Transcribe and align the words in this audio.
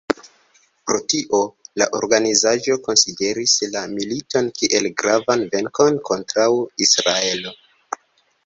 Pro 0.91 1.01
tio, 1.11 1.41
la 1.81 1.87
organizaĵo 1.99 2.77
konsideris 2.89 3.53
la 3.75 3.85
militon 3.99 4.49
kiel 4.57 4.91
gravan 5.03 5.47
venkon 5.55 6.01
kontraŭ 6.11 6.49
Israelo. 6.89 7.55